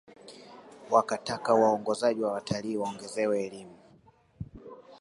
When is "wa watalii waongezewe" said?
2.23-3.43